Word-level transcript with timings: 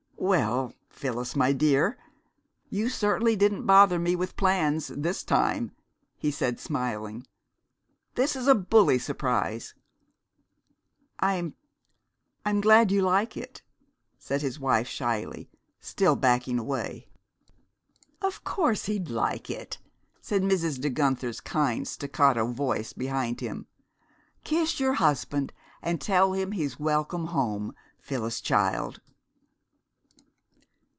"Well, 0.23 0.73
Phyllis, 0.87 1.35
my 1.35 1.51
dear, 1.51 1.97
you 2.69 2.89
certainly 2.89 3.35
didn't 3.35 3.65
bother 3.65 3.97
me 3.97 4.15
with 4.15 4.37
plans 4.37 4.89
this 4.89 5.23
time!" 5.23 5.71
he 6.15 6.29
said, 6.29 6.59
smiling. 6.59 7.25
"This 8.13 8.35
is 8.35 8.47
a 8.47 8.53
bully 8.53 8.99
surprise!" 8.99 9.73
"I 11.19 11.51
I'm 12.45 12.61
glad 12.61 12.91
you 12.91 13.01
like 13.01 13.35
it," 13.35 13.63
said 14.19 14.43
his 14.43 14.59
wife 14.59 14.87
shyly, 14.87 15.49
still 15.79 16.15
backing 16.15 16.59
away. 16.59 17.07
"Of 18.21 18.43
course 18.43 18.85
he'd 18.85 19.09
like 19.09 19.49
it," 19.49 19.79
said 20.21 20.43
Mrs. 20.43 20.79
De 20.79 20.91
Guenther's 20.91 21.41
kind 21.41 21.87
staccato 21.87 22.45
voice 22.45 22.93
behind 22.93 23.39
him. 23.41 23.65
"Kiss 24.43 24.79
your 24.79 24.93
husband, 24.93 25.51
and 25.81 25.99
tell 25.99 26.33
him 26.33 26.51
he's 26.51 26.79
welcome 26.79 27.25
home, 27.25 27.73
Phyllis 27.99 28.39
child!" 28.39 29.01